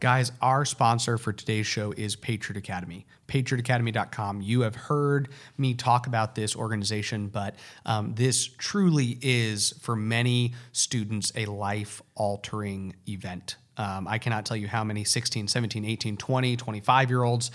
[0.00, 3.04] Guys, our sponsor for today's show is Patriot Academy.
[3.26, 4.40] PatriotAcademy.com.
[4.42, 10.54] You have heard me talk about this organization, but um, this truly is, for many
[10.70, 13.56] students, a life altering event.
[13.76, 17.50] Um, I cannot tell you how many 16, 17, 18, 20, 25 year olds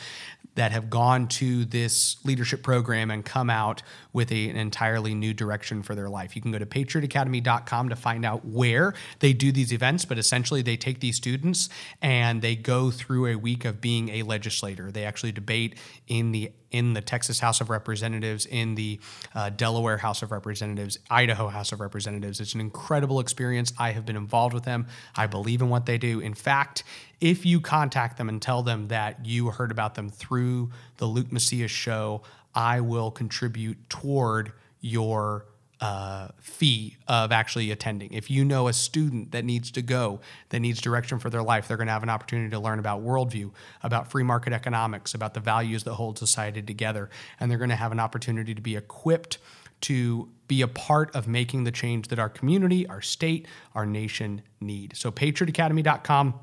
[0.55, 5.34] that have gone to this leadership program and come out with a, an entirely new
[5.34, 6.35] direction for their life.
[6.35, 10.62] You can go to patriotacademy.com to find out where they do these events, but essentially
[10.62, 11.67] they take these students
[12.02, 14.91] and they go through a week of being a legislator.
[14.91, 15.76] They actually debate
[16.07, 18.99] in the in the Texas House of Representatives, in the
[19.35, 22.40] uh, Delaware House of Representatives, Idaho House of Representatives.
[22.40, 23.71] It's an incredible experience.
[23.77, 24.87] I have been involved with them.
[25.15, 26.20] I believe in what they do.
[26.20, 26.84] In fact,
[27.21, 31.32] if you contact them and tell them that you heard about them through the Luke
[31.32, 32.24] Macias show,
[32.55, 35.46] I will contribute toward your
[35.84, 38.13] uh, fee of actually attending.
[38.13, 41.68] If you know a student that needs to go, that needs direction for their life,
[41.68, 45.34] they're going to have an opportunity to learn about worldview, about free market economics, about
[45.34, 48.77] the values that hold society together, and they're going to have an opportunity to be
[48.77, 49.40] equipped
[49.81, 54.41] to be a part of making the change that our community, our state, our nation
[54.62, 54.96] need.
[54.96, 56.40] So, patriotacademy.com.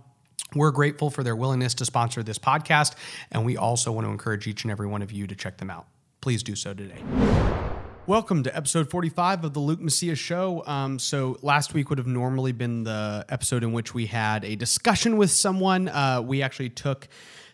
[0.55, 2.95] We're grateful for their willingness to sponsor this podcast,
[3.31, 5.71] and we also want to encourage each and every one of you to check them
[5.71, 5.87] out.
[6.21, 7.03] Please do so today.
[8.07, 10.65] Welcome to episode 45 of the Luke Macias Show.
[10.67, 14.57] Um, so, last week would have normally been the episode in which we had a
[14.57, 15.89] discussion with someone.
[15.89, 17.09] Uh, we actually took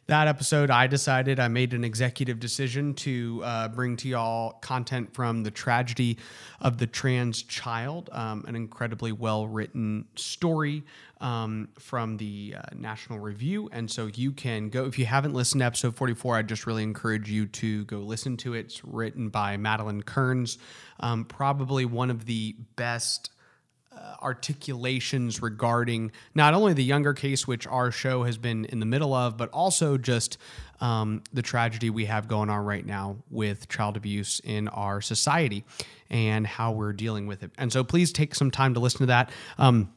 [0.09, 5.13] that episode, I decided I made an executive decision to uh, bring to y'all content
[5.13, 6.19] from the tragedy
[6.61, 10.85] of the trans child, um, an incredibly well written story
[11.21, 13.69] um, from the uh, National Review.
[13.73, 16.85] And so you can go, if you haven't listened to episode 44, I just really
[16.85, 18.67] encourage you to go listen to it.
[18.67, 20.59] It's written by Madeleine Kearns,
[21.01, 23.31] um, probably one of the best
[24.23, 29.15] articulations regarding not only the younger case, which our show has been in the middle
[29.15, 30.39] of, but also just
[30.81, 35.65] um, the tragedy we have going on right now with child abuse in our society
[36.11, 37.51] and how we're dealing with it.
[37.59, 39.31] And so please take some time to listen to that.
[39.59, 39.93] Um,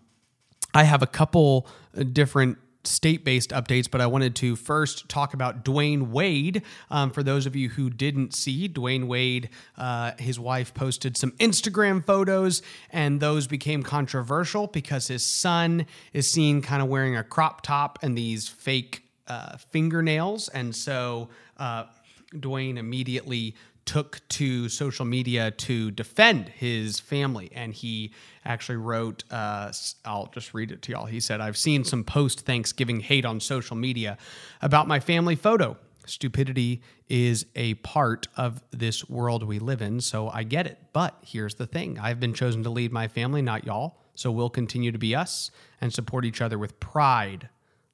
[0.73, 1.67] I have a couple
[2.13, 6.63] different state based updates, but I wanted to first talk about Dwyane Wade.
[6.89, 11.31] Um, for those of you who didn't see, Dwyane Wade, uh, his wife posted some
[11.33, 17.23] Instagram photos, and those became controversial because his son is seen kind of wearing a
[17.23, 20.49] crop top and these fake uh, fingernails.
[20.49, 21.85] And so uh,
[22.33, 23.55] Dwyane immediately
[23.89, 27.49] took to social media to defend his family.
[27.55, 28.13] And he
[28.45, 29.71] actually wrote, uh,
[30.05, 31.07] I'll just read it to y'all.
[31.07, 34.19] He said, I've seen some post Thanksgiving hate on social media
[34.61, 35.75] about my family photo.
[36.05, 40.77] Stupidity is a part of this world we live in, so I get it.
[40.93, 43.97] But here's the thing I've been chosen to lead my family, not y'all.
[44.13, 45.49] So we'll continue to be us
[45.81, 47.49] and support each other with pride,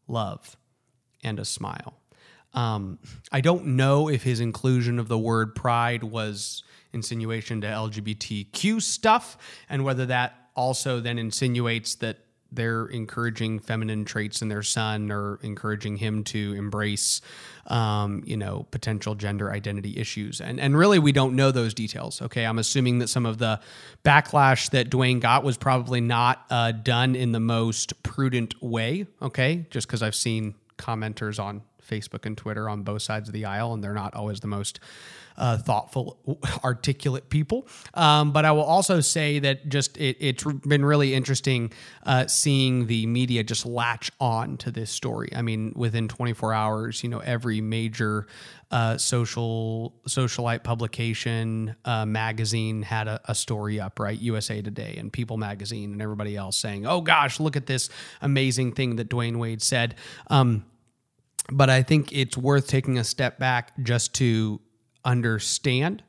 [0.09, 0.57] love,
[1.23, 1.93] and a smile.
[2.55, 2.99] Um,
[3.31, 9.37] I don't know if his inclusion of the word pride was insinuation to LGBTQ stuff,
[9.69, 12.19] and whether that also then insinuates that
[12.51, 17.21] they're encouraging feminine traits in their son or encouraging him to embrace,
[17.67, 20.39] um, you know, potential gender identity issues.
[20.39, 22.21] And and really, we don't know those details.
[22.21, 23.59] Okay, I'm assuming that some of the
[24.05, 29.07] backlash that Dwyane got was probably not uh, done in the most prudent way.
[29.21, 33.45] Okay, just because I've seen commenters on Facebook and Twitter on both sides of the
[33.45, 34.79] aisle, and they're not always the most
[35.37, 36.17] uh, thoughtful,
[36.63, 37.67] articulate people.
[37.93, 41.71] Um, but I will also say that just it, has been really interesting
[42.03, 45.29] uh, seeing the media just latch on to this story.
[45.35, 48.27] I mean, within 24 hours, you know, every major
[48.71, 54.19] uh, social socialite publication uh, magazine had a, a, story up, right?
[54.19, 57.89] USA Today and People Magazine and everybody else saying, "Oh gosh, look at this
[58.21, 59.95] amazing thing that Dwyane Wade said."
[60.27, 60.65] Um,
[61.51, 64.59] but I think it's worth taking a step back just to
[65.03, 66.03] understand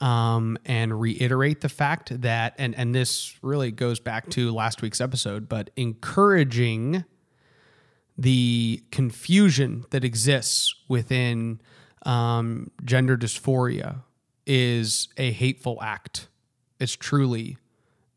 [0.00, 5.00] um, and reiterate the fact that, and, and this really goes back to last week's
[5.00, 7.04] episode, but encouraging
[8.18, 11.60] the confusion that exists within
[12.04, 14.02] um, gender dysphoria
[14.46, 16.28] is a hateful act.
[16.78, 17.56] It's truly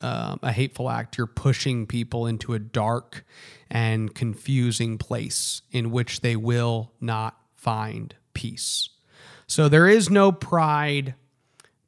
[0.01, 1.17] um, a hateful act.
[1.17, 3.25] You're pushing people into a dark
[3.69, 8.89] and confusing place in which they will not find peace.
[9.47, 11.15] So there is no pride,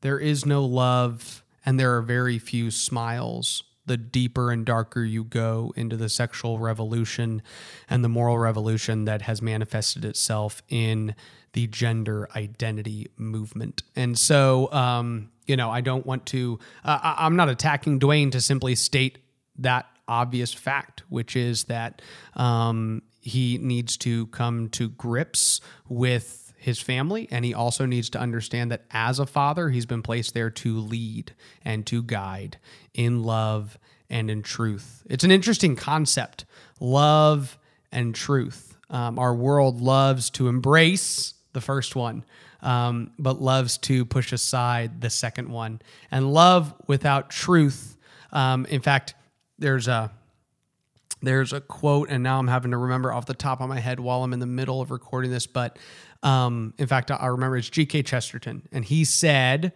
[0.02, 5.24] there is no love, and there are very few smiles the deeper and darker you
[5.24, 7.42] go into the sexual revolution
[7.90, 11.16] and the moral revolution that has manifested itself in
[11.54, 13.82] the gender identity movement.
[13.96, 18.42] And so, um, you know, I don't want to, uh, I'm not attacking Dwyane to
[18.42, 19.18] simply state
[19.60, 22.02] that obvious fact, which is that
[22.36, 28.20] um, he needs to come to grips with his family and he also needs to
[28.20, 31.34] understand that as a father he's been placed there to lead
[31.64, 32.58] and to guide
[32.94, 33.78] in love
[34.10, 35.04] and in truth.
[35.10, 36.46] It's an interesting concept.
[36.80, 37.58] Love
[37.92, 38.78] and truth.
[38.90, 42.24] Um, our world loves to embrace the first one
[42.62, 45.82] um, but loves to push aside the second one
[46.12, 47.98] and love without truth
[48.32, 49.14] um, in fact
[49.60, 50.12] there's a
[51.22, 54.00] there's a quote, and now I'm having to remember off the top of my head
[54.00, 55.48] while I'm in the middle of recording this.
[55.48, 55.80] But
[56.22, 58.04] um, in fact, I remember it's G.K.
[58.04, 59.74] Chesterton, and he said,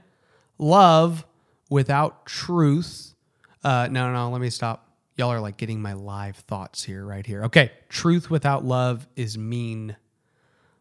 [0.58, 1.26] "Love
[1.70, 3.16] without truth."
[3.64, 4.30] Uh, no, no.
[4.30, 4.88] Let me stop.
[5.18, 7.44] Y'all are like getting my live thoughts here, right here.
[7.46, 9.96] Okay, truth without love is mean,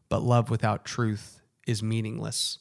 [0.09, 2.59] but love without truth is meaningless.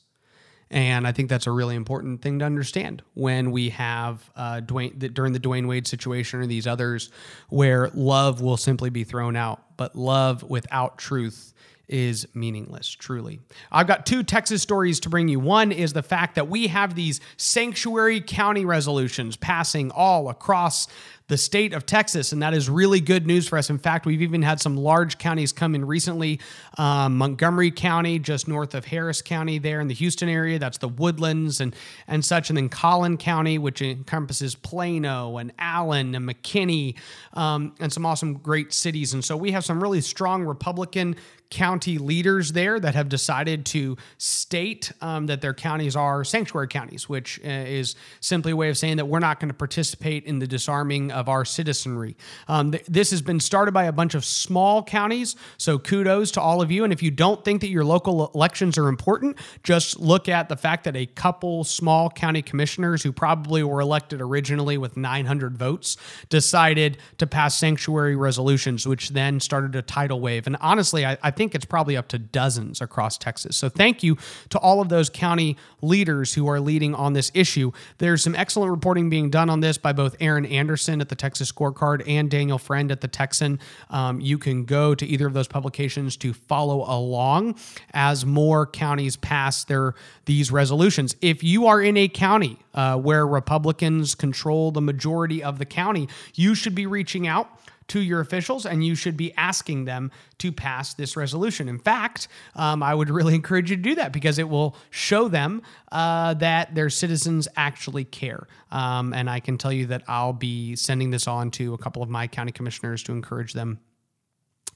[0.72, 5.14] And I think that's a really important thing to understand when we have uh, Dwyane
[5.14, 7.10] during the Dwyane Wade situation or these others
[7.50, 11.54] where love will simply be thrown out, but love without truth
[11.88, 13.40] is meaningless, truly.
[13.72, 15.40] I've got two Texas stories to bring you.
[15.40, 20.88] One is the fact that we have these sanctuary county resolutions passing all across
[21.30, 23.70] the state of Texas, and that is really good news for us.
[23.70, 26.40] In fact, we've even had some large counties come in recently.
[26.78, 30.88] Um, Montgomery County, just north of Harris County, there in the Houston area, that's the
[30.88, 31.76] Woodlands and
[32.08, 36.96] and such, and then Collin County, which encompasses Plano and Allen and McKinney,
[37.34, 39.14] um, and some awesome great cities.
[39.14, 41.16] And so we have some really strong Republican
[41.50, 47.10] county leaders there that have decided to state um, that their counties are sanctuary counties,
[47.10, 50.40] which uh, is simply a way of saying that we're not going to participate in
[50.40, 52.16] the disarming of our citizenry.
[52.48, 56.42] Um, th- this has been started by a bunch of small counties, so kudos to
[56.42, 56.84] all of you.
[56.84, 60.58] And if you don't think that your local elections are important, just look at the
[60.58, 65.98] fact that a couple small county commissioners who probably were elected originally with 900 votes
[66.30, 70.46] decided to pass sanctuary resolutions, which then started a tidal wave.
[70.46, 73.56] And honestly, I, I think it's probably up to dozens across Texas.
[73.56, 74.18] So thank you
[74.50, 77.72] to all of those county leaders who are leading on this issue.
[77.98, 81.50] There's some excellent reporting being done on this by both Erin Anderson at the Texas
[81.50, 83.62] Scorecard and Daniel Friend at the Texan.
[83.90, 87.56] Um, you can go to either of those publications to follow along
[87.94, 89.96] as more counties pass their
[90.26, 91.16] these resolutions.
[91.22, 96.10] If you are in a county uh, where Republicans control the majority of the county,
[96.36, 97.50] you should be reaching out
[97.90, 101.68] to your officials and you should be asking them to pass this resolution.
[101.68, 105.28] In fact, um, I would really encourage you to do that because it will show
[105.28, 108.48] them uh, that their citizens actually care.
[108.72, 112.02] Um, and I can tell you that I'll be sending this on to a couple
[112.02, 113.80] of my county commissioners to encourage them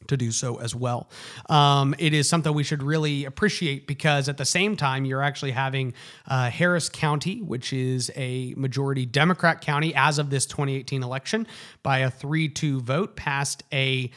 [0.07, 1.09] to do so as well.
[1.49, 5.51] Um, it is something we should really appreciate because at the same time, you're actually
[5.51, 5.93] having
[6.27, 11.47] uh, Harris County, which is a majority Democrat county as of this 2018 election,
[11.81, 14.11] by a 3 2 vote, passed a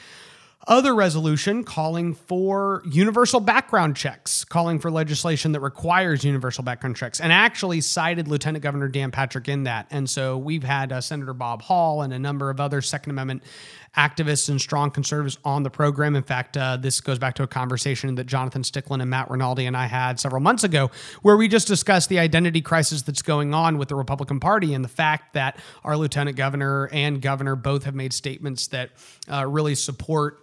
[0.66, 7.20] other resolution calling for universal background checks, calling for legislation that requires universal background checks,
[7.20, 9.86] and actually cited Lieutenant Governor Dan Patrick in that.
[9.90, 13.44] And so we've had uh, Senator Bob Hall and a number of other Second Amendment
[13.96, 16.16] activists and strong conservatives on the program.
[16.16, 19.66] In fact, uh, this goes back to a conversation that Jonathan Stickland and Matt Rinaldi
[19.66, 20.90] and I had several months ago,
[21.22, 24.84] where we just discussed the identity crisis that's going on with the Republican Party and
[24.84, 28.90] the fact that our lieutenant governor and governor both have made statements that
[29.32, 30.40] uh, really support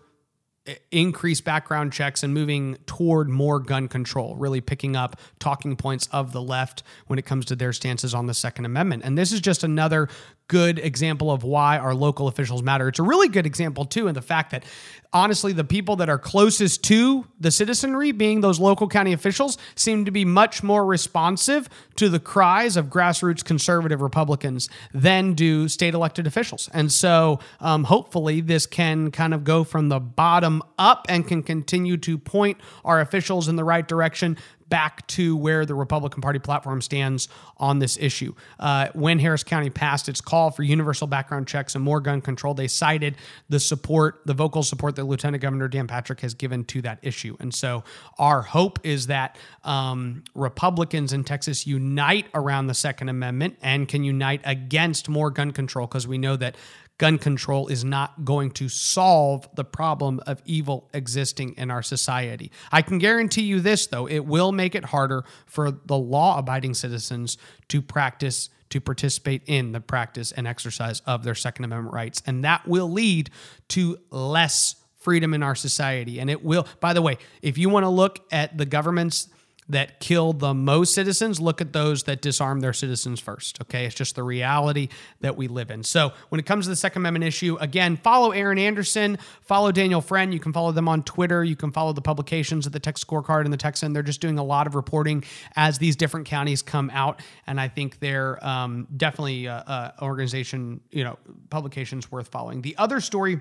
[0.91, 6.31] increase background checks and moving toward more gun control, really picking up talking points of
[6.31, 9.03] the left when it comes to their stances on the Second Amendment.
[9.03, 10.07] And this is just another
[10.53, 12.87] good example of why our local officials matter.
[12.87, 14.63] It's a really good example, too, in the fact that
[15.11, 20.05] honestly, the people that are closest to the citizenry, being those local county officials, seem
[20.05, 25.95] to be much more responsive to the cries of grassroots conservative Republicans than do state
[25.95, 26.69] elected officials.
[26.71, 31.41] And so um, hopefully, this can kind of go from the bottom up and can
[31.41, 34.37] continue to point our officials in the right direction
[34.69, 37.27] back to where the Republican Party platform stands
[37.57, 38.33] on this issue.
[38.59, 42.53] Uh, when Harris County passed its call for universal background checks and more gun control,
[42.53, 43.15] they cited
[43.49, 47.35] the support, the vocal support that Lieutenant Governor Dan Patrick has given to that issue.
[47.39, 47.83] And so
[48.17, 54.03] our hope is that um, Republicans in Texas unite around the Second Amendment and can
[54.03, 56.55] unite against more gun control because we know that
[57.03, 62.49] gun control is not going to solve the problem of evil existing in our society.
[62.71, 66.75] I can guarantee you this, though, it will make it harder for the law abiding
[66.75, 68.49] citizens to practice.
[68.69, 72.23] To participate in the practice and exercise of their Second Amendment rights.
[72.25, 73.29] And that will lead
[73.67, 76.19] to less freedom in our society.
[76.19, 79.27] And it will, by the way, if you want to look at the governments
[79.69, 83.61] that kill the most citizens, look at those that disarm their citizens first.
[83.61, 83.85] Okay.
[83.85, 84.89] It's just the reality
[85.21, 85.83] that we live in.
[85.83, 90.01] So when it comes to the Second Amendment issue, again, follow Erin Anderson, follow Daniel
[90.01, 90.33] Friend.
[90.33, 91.43] You can follow them on Twitter.
[91.43, 93.93] You can follow the publications of the Texas Scorecard and the Texan.
[93.93, 95.23] They're just doing a lot of reporting
[95.55, 97.21] as these different counties come out.
[97.47, 101.17] And I think they're um, definitely an organization, you know,
[101.49, 102.61] publications worth following.
[102.61, 103.39] The other story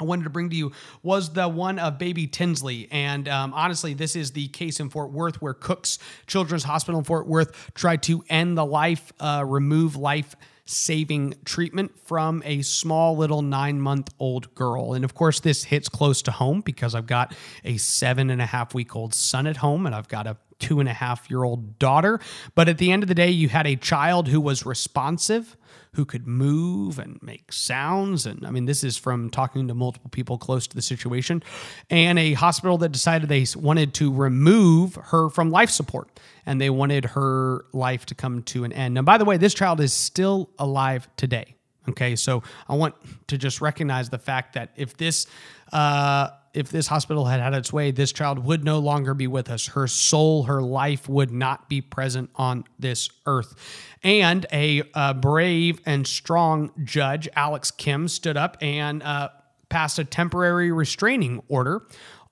[0.00, 0.72] I wanted to bring to you
[1.04, 2.88] was the one of baby Tinsley.
[2.90, 7.04] And um, honestly, this is the case in Fort Worth where Cook's Children's Hospital in
[7.04, 10.34] Fort Worth tried to end the life, uh, remove life
[10.66, 14.94] saving treatment from a small little nine month old girl.
[14.94, 17.34] And of course, this hits close to home because I've got
[17.64, 20.80] a seven and a half week old son at home and I've got a two
[20.80, 22.18] and a half year old daughter.
[22.54, 25.56] But at the end of the day, you had a child who was responsive
[25.94, 28.26] who could move and make sounds.
[28.26, 31.42] And I mean, this is from talking to multiple people close to the situation,
[31.90, 36.08] and a hospital that decided they wanted to remove her from life support
[36.46, 38.94] and they wanted her life to come to an end.
[38.94, 41.54] Now, by the way, this child is still alive today.
[41.88, 42.94] Okay, so I want
[43.28, 45.26] to just recognize the fact that if this,
[45.72, 49.50] uh, if this hospital had had its way, this child would no longer be with
[49.50, 49.66] us.
[49.68, 53.54] Her soul, her life would not be present on this earth.
[54.02, 59.30] And a, a brave and strong judge, Alex Kim, stood up and uh,
[59.68, 61.82] passed a temporary restraining order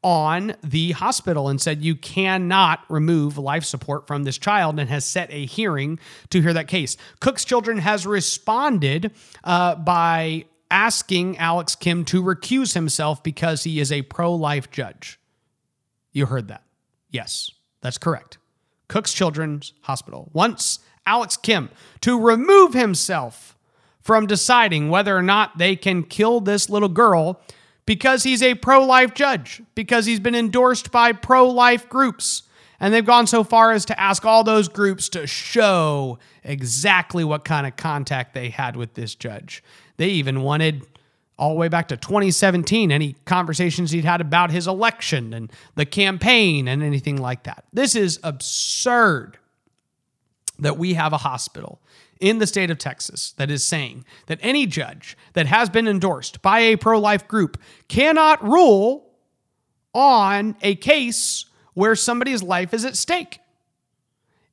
[0.03, 5.05] on the hospital and said you cannot remove life support from this child and has
[5.05, 5.99] set a hearing
[6.31, 6.97] to hear that case.
[7.21, 9.13] Cook's Children has responded
[9.45, 15.21] uh, by asking Alex Kim to recuse himself because he is a pro life judge.
[16.13, 16.65] You heard that.
[17.11, 17.51] Yes,
[17.83, 18.39] that's correct.
[18.89, 23.57] Cook's Children's Hospital wants Alex Kim to remove himself
[24.01, 27.41] from deciding whether or not they can kill this little girl
[27.87, 32.43] because he's a pro life judge, because he's been endorsed by pro life groups.
[32.81, 37.45] And they've gone so far as to ask all those groups to show exactly what
[37.45, 39.63] kind of contact they had with this judge.
[39.97, 40.87] They even wanted
[41.39, 45.87] all the way back to 2017 any conversations he'd had about his election and the
[45.87, 47.65] campaign and anything like that.
[47.73, 49.39] This is absurd
[50.59, 51.81] that we have a hospital
[52.21, 56.41] in the state of Texas that is saying that any judge that has been endorsed
[56.43, 59.11] by a pro life group cannot rule
[59.93, 63.41] on a case where somebody's life is at stake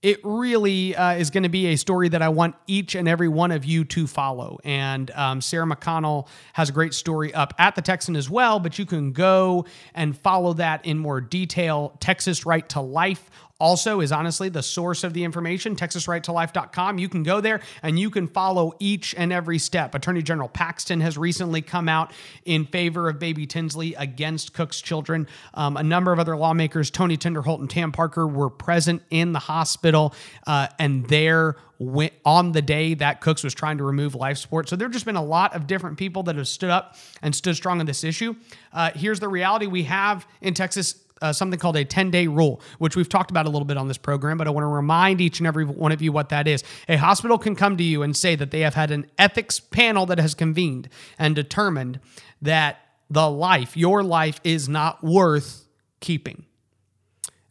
[0.01, 3.27] it really uh, is going to be a story that I want each and every
[3.27, 4.58] one of you to follow.
[4.63, 8.79] And um, Sarah McConnell has a great story up at the Texan as well, but
[8.79, 11.98] you can go and follow that in more detail.
[12.00, 13.29] Texas Right to Life
[13.60, 16.98] also is honestly the source of the information, texasrighttolife.com.
[16.98, 19.94] You can go there and you can follow each and every step.
[19.94, 22.13] Attorney General Paxton has recently come out
[22.46, 25.28] in favor of baby Tinsley against Cook's children.
[25.54, 29.39] Um, a number of other lawmakers, Tony Tinderholt and Tan Parker, were present in the
[29.39, 30.13] hospital
[30.48, 34.68] uh, and there went on the day that Cooks was trying to remove life support.
[34.68, 37.34] So there have just been a lot of different people that have stood up and
[37.34, 38.36] stood strong on this issue.
[38.74, 42.61] Uh, here's the reality we have in Texas uh, something called a 10 day rule,
[42.77, 45.21] which we've talked about a little bit on this program, but I want to remind
[45.21, 46.63] each and every one of you what that is.
[46.88, 50.05] A hospital can come to you and say that they have had an ethics panel
[50.07, 51.99] that has convened and determined
[52.41, 55.67] that the life, your life, is not worth
[55.99, 56.45] keeping.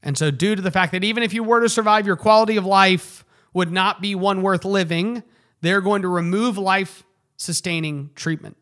[0.03, 2.57] And so, due to the fact that even if you were to survive, your quality
[2.57, 5.23] of life would not be one worth living,
[5.61, 7.03] they're going to remove life
[7.37, 8.57] sustaining treatment.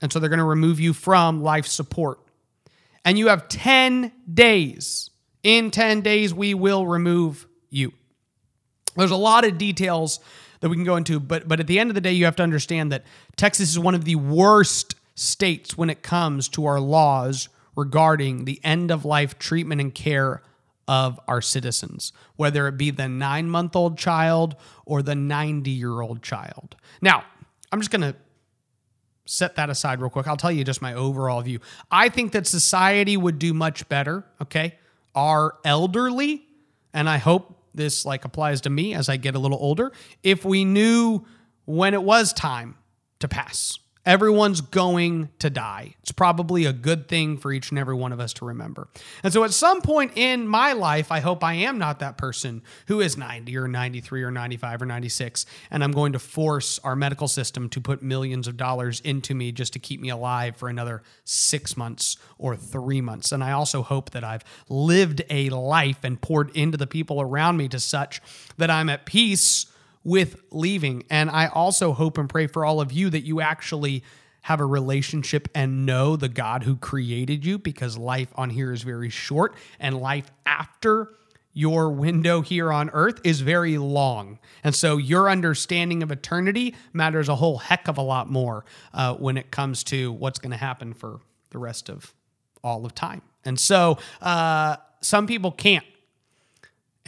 [0.00, 2.20] And so, they're going to remove you from life support
[3.08, 5.08] and you have 10 days.
[5.42, 7.94] In 10 days, we will remove you.
[8.96, 10.20] There's a lot of details
[10.60, 12.36] that we can go into, but, but at the end of the day, you have
[12.36, 16.78] to understand that Texas is one of the worst states when it comes to our
[16.78, 20.42] laws regarding the end of life treatment and care
[20.86, 26.02] of our citizens, whether it be the nine month old child or the 90 year
[26.02, 26.76] old child.
[27.00, 27.24] Now,
[27.72, 28.14] I'm just going to
[29.28, 30.26] set that aside real quick.
[30.26, 31.60] I'll tell you just my overall view.
[31.90, 34.76] I think that society would do much better, okay?
[35.14, 36.46] Our elderly,
[36.94, 39.92] and I hope this like applies to me as I get a little older,
[40.22, 41.24] if we knew
[41.66, 42.76] when it was time
[43.18, 43.78] to pass
[44.08, 45.94] Everyone's going to die.
[46.00, 48.88] It's probably a good thing for each and every one of us to remember.
[49.22, 52.62] And so, at some point in my life, I hope I am not that person
[52.86, 56.96] who is 90 or 93 or 95 or 96, and I'm going to force our
[56.96, 60.70] medical system to put millions of dollars into me just to keep me alive for
[60.70, 63.30] another six months or three months.
[63.30, 67.58] And I also hope that I've lived a life and poured into the people around
[67.58, 68.22] me to such
[68.56, 69.66] that I'm at peace
[70.08, 71.04] with leaving.
[71.10, 74.02] And I also hope and pray for all of you that you actually
[74.42, 78.82] have a relationship and know the God who created you because life on here is
[78.82, 81.12] very short and life after
[81.52, 84.38] your window here on earth is very long.
[84.64, 89.14] And so your understanding of eternity matters a whole heck of a lot more uh,
[89.14, 92.14] when it comes to what's going to happen for the rest of
[92.64, 93.20] all of time.
[93.44, 95.84] And so uh, some people can't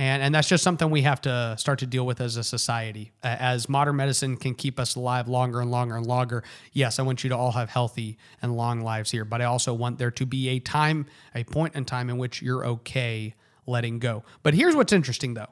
[0.01, 3.13] and and that's just something we have to start to deal with as a society.
[3.23, 6.43] As modern medicine can keep us alive longer and longer and longer.
[6.73, 9.75] Yes, I want you to all have healthy and long lives here, but I also
[9.75, 11.05] want there to be a time,
[11.35, 13.35] a point in time in which you're okay
[13.67, 14.25] letting go.
[14.43, 15.51] But here's what's interesting though.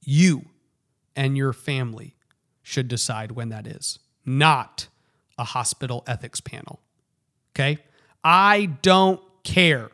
[0.00, 0.46] You
[1.14, 2.16] and your family
[2.62, 4.88] should decide when that is, not
[5.36, 6.80] a hospital ethics panel.
[7.54, 7.76] Okay?
[8.24, 9.90] I don't care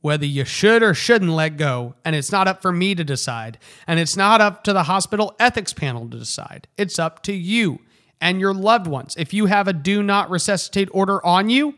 [0.00, 3.58] whether you should or shouldn't let go, and it's not up for me to decide,
[3.86, 6.68] and it's not up to the hospital ethics panel to decide.
[6.76, 7.80] It's up to you
[8.20, 9.14] and your loved ones.
[9.18, 11.74] If you have a do not resuscitate order on you,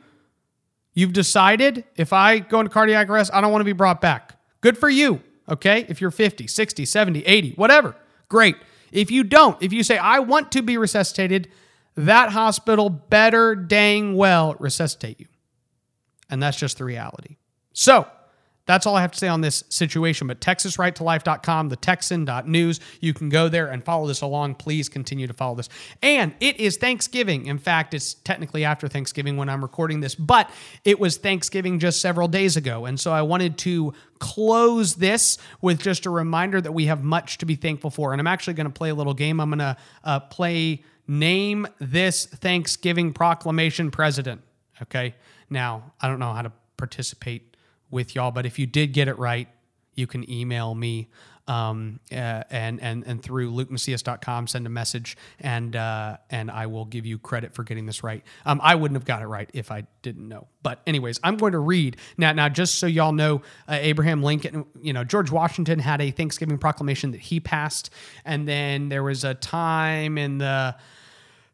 [0.95, 4.39] you've decided if I go into cardiac arrest, I don't want to be brought back.
[4.61, 5.85] Good for you, okay?
[5.89, 7.97] If you're 50, 60, 70, 80, whatever,
[8.29, 8.57] great.
[8.93, 11.49] If you don't, if you say, I want to be resuscitated,
[11.97, 15.27] that hospital better dang well resuscitate you.
[16.31, 17.37] And that's just the reality.
[17.73, 18.07] So
[18.65, 20.29] that's all I have to say on this situation.
[20.29, 24.55] But TexasRightToLife.com, the Texan.news, you can go there and follow this along.
[24.55, 25.69] Please continue to follow this.
[26.01, 27.47] And it is Thanksgiving.
[27.47, 30.49] In fact, it's technically after Thanksgiving when I'm recording this, but
[30.85, 32.87] it was Thanksgiving just several days ago.
[32.87, 37.39] And so I wanted to close this with just a reminder that we have much
[37.39, 38.13] to be thankful for.
[38.13, 39.41] And I'm actually going to play a little game.
[39.41, 44.41] I'm going to uh, play Name This Thanksgiving Proclamation President.
[44.83, 45.17] Okay.
[45.51, 47.52] Now, I don't know how to participate
[47.93, 48.33] with y'all.
[48.33, 49.49] But if you did get it right,
[49.95, 51.09] you can email me
[51.49, 56.85] um, uh, and and and through lukemacias.com send a message and uh, and I will
[56.85, 58.23] give you credit for getting this right.
[58.47, 60.47] Um, I wouldn't have got it right if I didn't know.
[60.63, 62.33] But anyways, I'm going to read now.
[62.33, 66.59] Now, just so y'all know, uh, Abraham Lincoln, you know, George Washington had a Thanksgiving
[66.59, 67.91] proclamation that he passed,
[68.25, 70.77] and then there was a time in the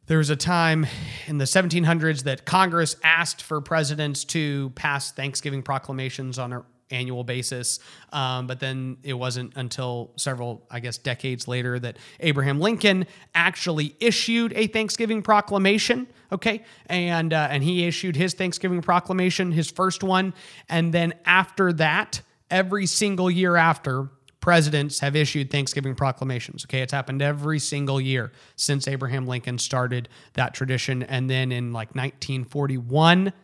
[0.08, 0.86] there was a time
[1.26, 7.24] in the 1700s that Congress asked for presidents to pass Thanksgiving proclamations on an annual
[7.24, 7.78] basis.
[8.10, 13.94] Um, but then it wasn't until several, I guess, decades later that Abraham Lincoln actually
[14.00, 16.08] issued a Thanksgiving proclamation.
[16.32, 20.34] Okay, and uh, and he issued his Thanksgiving proclamation, his first one,
[20.68, 24.08] and then after that, every single year after
[24.48, 26.64] presidents have issued Thanksgiving proclamations.
[26.64, 31.02] Okay, it's happened every single year since Abraham Lincoln started that tradition.
[31.02, 33.34] And then in like 1941,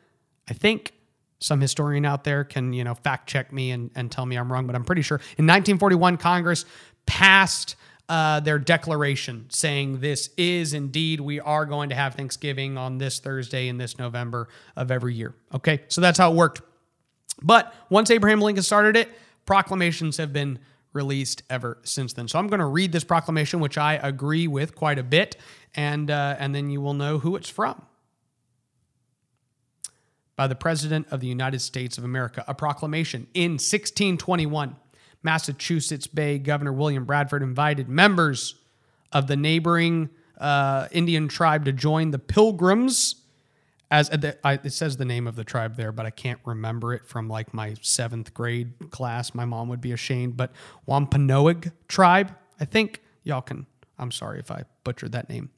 [0.48, 0.94] I think
[1.40, 4.50] some historian out there can, you know, fact check me and, and tell me I'm
[4.50, 6.64] wrong, but I'm pretty sure in 1941, Congress
[7.04, 7.76] passed
[8.08, 13.18] uh, their declaration saying this is indeed, we are going to have Thanksgiving on this
[13.18, 15.34] Thursday in this November of every year.
[15.52, 16.62] Okay, so that's how it worked.
[17.42, 19.10] But once Abraham Lincoln started it,
[19.44, 20.60] proclamations have been
[20.94, 22.28] released ever since then.
[22.28, 25.36] So I'm going to read this proclamation, which I agree with quite a bit,
[25.74, 27.84] and, uh, and then you will know who it's from.
[30.36, 34.76] By the President of the United States of America, a proclamation in 1621.
[35.22, 38.56] Massachusetts Bay Governor William Bradford invited members
[39.10, 43.23] of the neighboring uh, Indian tribe to join the Pilgrims
[43.94, 46.94] as uh, I, it says the name of the tribe there, but I can't remember
[46.94, 49.34] it from like my seventh grade class.
[49.34, 50.52] My mom would be ashamed, but
[50.86, 53.66] Wampanoag tribe, I think y'all can.
[53.96, 55.50] I'm sorry if I butchered that name.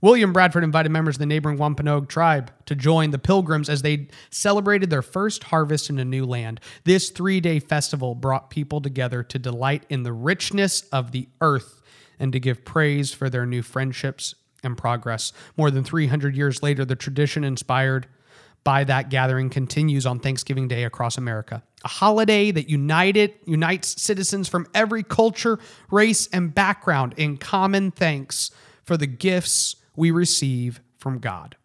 [0.00, 4.08] William Bradford invited members of the neighboring Wampanoag tribe to join the Pilgrims as they
[4.30, 6.60] celebrated their first harvest in a new land.
[6.84, 11.82] This three day festival brought people together to delight in the richness of the earth
[12.18, 15.32] and to give praise for their new friendships and progress.
[15.56, 18.06] More than 300 years later, the tradition inspired
[18.62, 21.62] by that gathering continues on Thanksgiving Day across America.
[21.84, 25.58] A holiday that united unites citizens from every culture,
[25.90, 28.50] race, and background in common thanks
[28.82, 31.56] for the gifts we receive from God.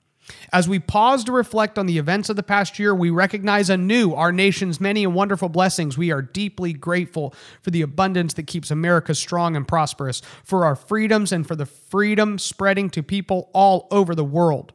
[0.51, 4.13] As we pause to reflect on the events of the past year, we recognize anew
[4.13, 5.97] our nation's many and wonderful blessings.
[5.97, 10.75] We are deeply grateful for the abundance that keeps America strong and prosperous, for our
[10.75, 14.73] freedoms, and for the freedom spreading to people all over the world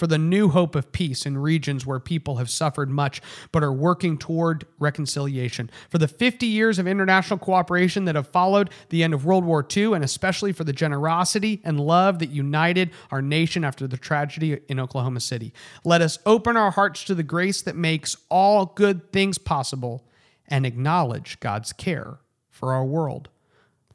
[0.00, 3.20] for the new hope of peace in regions where people have suffered much
[3.52, 8.70] but are working toward reconciliation, for the 50 years of international cooperation that have followed
[8.88, 12.90] the end of World War II, and especially for the generosity and love that united
[13.10, 15.52] our nation after the tragedy in Oklahoma City.
[15.84, 20.06] Let us open our hearts to the grace that makes all good things possible
[20.48, 23.28] and acknowledge God's care for our world.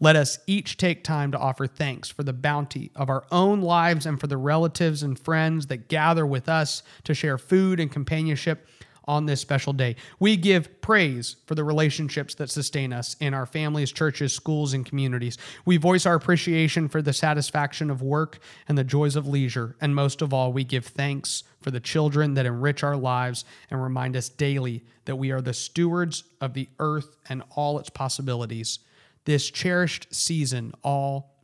[0.06, 4.06] Let us each take time to offer thanks for the bounty of our own lives
[4.06, 8.68] and for the relatives and friends that gather with us to share food and companionship
[9.06, 9.96] on this special day.
[10.20, 14.86] We give praise for the relationships that sustain us in our families, churches, schools, and
[14.86, 15.40] communities.
[15.66, 18.38] We voice our appreciation for the satisfaction of work
[18.68, 19.76] and the joys of leisure.
[19.82, 23.82] And most of all, we give thanks for the children that enrich our lives and
[23.82, 28.78] remind us daily that we are the stewards of the earth and all its possibilities
[29.26, 31.36] this cherished season all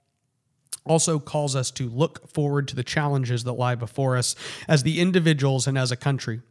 [0.86, 4.36] also calls us to look forward to the challenges that lie before us
[4.68, 6.42] as the individuals and as a country.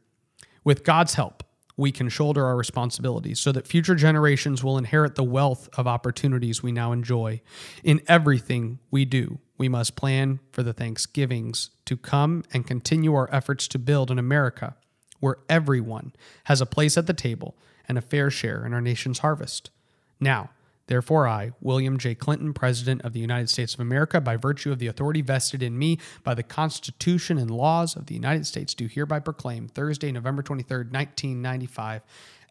[0.63, 1.43] With God's help,
[1.77, 6.63] we can shoulder our responsibilities so that future generations will inherit the wealth of opportunities
[6.63, 7.41] we now enjoy.
[7.83, 13.33] In everything we do, we must plan for the Thanksgivings to come and continue our
[13.33, 14.77] efforts to build an America
[15.21, 16.13] where everyone
[16.45, 17.57] has a place at the table
[17.89, 19.71] and a fair share in our nation's harvest.
[20.19, 20.51] Now,
[20.91, 22.17] Therefore, I, William J.
[22.17, 25.79] Clinton, President of the United States of America, by virtue of the authority vested in
[25.79, 30.43] me by the Constitution and laws of the United States, do hereby proclaim Thursday, November
[30.43, 32.03] 23rd, 1995,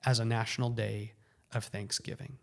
[0.06, 1.12] as a national day
[1.52, 2.38] of Thanksgiving.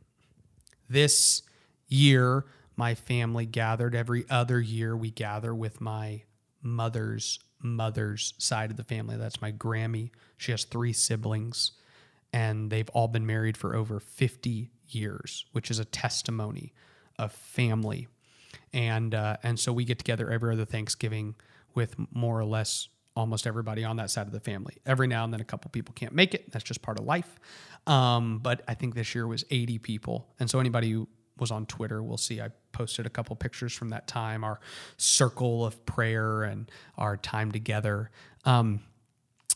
[0.86, 1.40] This
[1.88, 2.44] year,
[2.76, 3.94] my family gathered.
[3.94, 6.24] Every other year, we gather with my
[6.60, 9.16] mother's mother's side of the family.
[9.16, 10.10] That's my Grammy.
[10.36, 11.72] She has three siblings,
[12.34, 16.72] and they've all been married for over 50 years, which is a testimony
[17.18, 18.08] of family.
[18.72, 21.34] And uh, and so we get together every other Thanksgiving
[21.74, 24.76] with more or less almost everybody on that side of the family.
[24.84, 26.52] Every now and then, a couple people can't make it.
[26.52, 27.40] That's just part of life.
[27.86, 31.66] Um, but I think this year was 80 people, and so anybody who was on
[31.66, 34.60] Twitter will see I posted a couple pictures from that time, our
[34.96, 38.10] circle of prayer and our time together.
[38.44, 38.80] Um,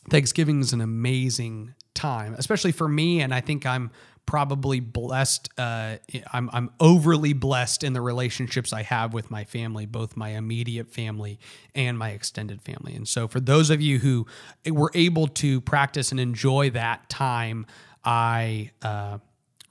[0.09, 3.91] Thanksgiving is an amazing time, especially for me, and I think I'm
[4.31, 5.49] probably blessed.
[5.59, 5.97] Uh,
[6.33, 10.89] I'm, I'm overly blessed in the relationships I have with my family, both my immediate
[10.89, 11.41] family
[11.75, 12.95] and my extended family.
[12.95, 14.29] And so, for those of you who
[14.65, 17.67] were able to practice and enjoy that time,
[18.05, 19.19] I uh,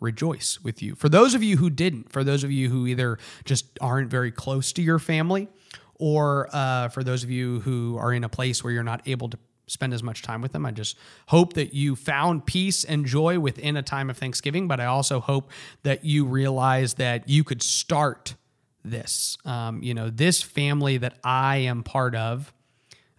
[0.02, 0.93] rejoice with you.
[0.95, 4.30] For those of you who didn't, for those of you who either just aren't very
[4.30, 5.48] close to your family,
[5.95, 9.30] or uh, for those of you who are in a place where you're not able
[9.30, 9.38] to
[9.70, 10.66] spend as much time with them.
[10.66, 14.80] I just hope that you found peace and joy within a time of Thanksgiving, but
[14.80, 15.52] I also hope
[15.84, 18.36] that you realize that you could start
[18.84, 19.38] this.
[19.46, 22.54] Um, you know, this family that I am part of,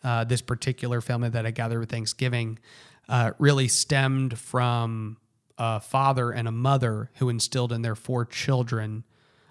[0.03, 2.59] uh, this particular family that I gather with Thanksgiving,
[3.09, 5.19] uh, really stemmed from
[5.59, 9.05] a father and a mother who instilled in their four children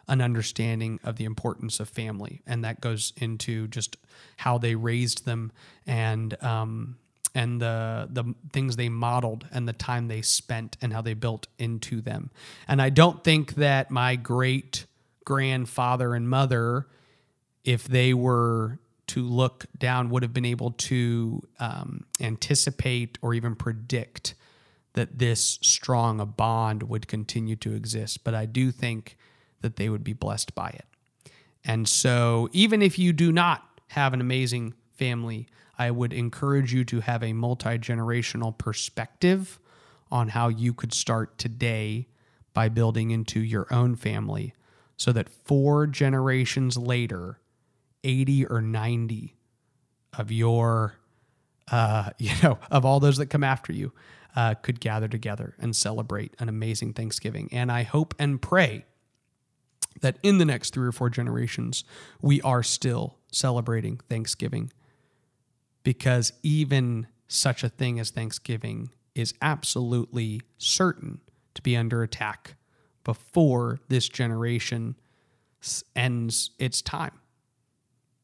[0.09, 3.95] an understanding of the importance of family, and that goes into just
[4.37, 5.51] how they raised them
[5.87, 6.97] and um,
[7.35, 11.47] and the the things they modeled and the time they spent and how they built
[11.57, 12.31] into them.
[12.67, 14.85] And I don't think that my great
[15.25, 16.87] grandfather and mother,
[17.63, 23.55] if they were to look down, would have been able to um, anticipate or even
[23.55, 24.33] predict
[24.93, 28.23] that this strong a bond would continue to exist.
[28.23, 29.17] But I do think
[29.61, 30.85] that they would be blessed by it.
[31.63, 36.83] And so, even if you do not have an amazing family, I would encourage you
[36.85, 39.59] to have a multi generational perspective
[40.11, 42.07] on how you could start today
[42.53, 44.53] by building into your own family
[44.97, 47.39] so that four generations later,
[48.03, 49.35] 80 or 90
[50.17, 50.95] of your,
[51.71, 53.93] uh, you know, of all those that come after you,
[54.35, 57.49] uh, could gather together and celebrate an amazing Thanksgiving.
[57.51, 58.85] And I hope and pray
[60.01, 61.83] that in the next three or four generations,
[62.21, 64.71] we are still celebrating Thanksgiving
[65.83, 71.19] because even such a thing as Thanksgiving is absolutely certain
[71.53, 72.55] to be under attack
[73.03, 74.95] before this generation
[75.95, 77.19] ends its time.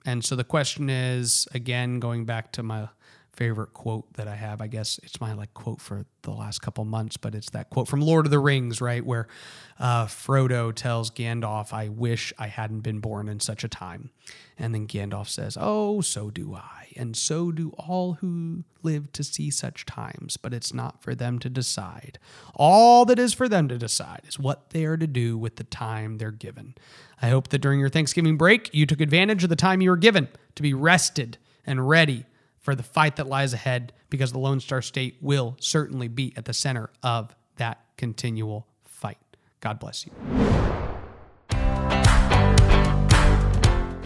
[0.05, 2.89] And so the question is again, going back to my
[3.35, 4.61] favorite quote that I have.
[4.61, 7.87] I guess it's my like quote for the last couple months, but it's that quote
[7.87, 9.27] from Lord of the Rings, right, where
[9.79, 14.09] uh, Frodo tells Gandalf, "I wish I hadn't been born in such a time,"
[14.57, 19.23] and then Gandalf says, "Oh, so do I, and so do all who live to
[19.23, 20.37] see such times.
[20.37, 22.19] But it's not for them to decide.
[22.55, 25.63] All that is for them to decide is what they are to do with the
[25.63, 26.75] time they're given."
[27.21, 29.97] I hope that during your Thanksgiving break, you took advantage of the time you were
[29.97, 32.25] given to be rested and ready
[32.65, 36.45] for the fight that lies ahead because the Lone Star State will certainly be at
[36.45, 39.19] the center of that continual fight.
[39.61, 40.11] God bless you.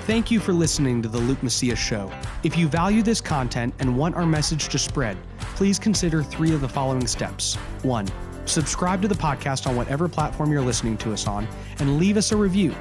[0.01, 2.11] Thank you for listening to the Luke Macias Show.
[2.43, 5.17] If you value this content and want our message to spread,
[5.55, 7.55] please consider three of the following steps.
[7.83, 8.07] One,
[8.43, 12.33] subscribe to the podcast on whatever platform you're listening to us on and leave us
[12.33, 12.75] a review.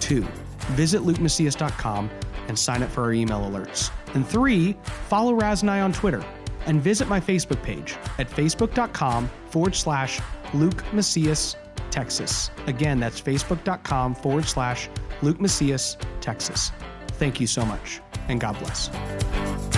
[0.00, 0.22] Two,
[0.70, 2.10] visit lukemacias.com
[2.48, 3.92] and sign up for our email alerts.
[4.14, 4.76] And three,
[5.08, 6.24] follow Raz and I on Twitter
[6.66, 10.20] and visit my Facebook page at facebook.com forward slash
[10.52, 11.56] Luke Macias,
[11.90, 12.50] Texas.
[12.66, 14.88] Again, that's facebook.com forward slash
[15.22, 16.72] Luke Macias, Texas.
[17.12, 19.69] Thank you so much, and God bless.